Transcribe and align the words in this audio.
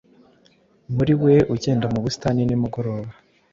Muri 0.95 1.13
we 1.23 1.35
ugenda 1.53 1.85
mu 1.93 1.99
busitani 2.03 2.41
nimugoroba 2.45 3.11